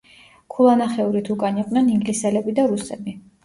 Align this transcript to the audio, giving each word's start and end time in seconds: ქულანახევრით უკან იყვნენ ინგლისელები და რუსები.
ქულანახევრით 0.53 1.31
უკან 1.37 1.61
იყვნენ 1.67 1.95
ინგლისელები 1.99 2.59
და 2.61 2.69
რუსები. 2.77 3.19